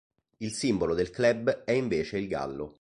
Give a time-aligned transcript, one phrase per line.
[0.37, 2.69] Il simbolo del club è invece il gallo.